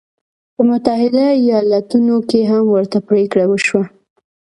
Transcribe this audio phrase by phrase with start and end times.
[0.53, 3.83] په متحده ایالتونو کې هم ورته پرېکړه وشوه.